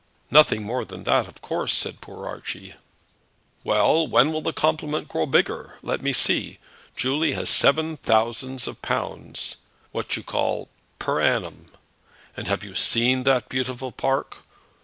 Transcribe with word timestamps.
"Nothing 0.31 0.63
more 0.63 0.83
than 0.83 1.03
that, 1.03 1.27
of 1.27 1.43
course," 1.43 1.71
said 1.71 2.01
poor 2.01 2.25
Archie. 2.25 2.73
"Well; 3.63 4.07
when 4.07 4.31
will 4.31 4.41
the 4.41 4.51
compliment 4.51 5.07
grow 5.07 5.27
bigger? 5.27 5.77
Let 5.83 6.01
me 6.01 6.11
see. 6.11 6.57
Julie 6.95 7.33
has 7.33 7.51
seven 7.51 7.97
thousands 7.97 8.65
of 8.65 8.81
pounds, 8.81 9.57
what 9.91 10.17
you 10.17 10.23
call, 10.23 10.69
per 10.97 11.21
annum. 11.21 11.71
And 12.35 12.47
have 12.47 12.63
you 12.63 12.73
seen 12.73 13.25
that 13.25 13.47
beautiful 13.47 13.91
park? 13.91 14.37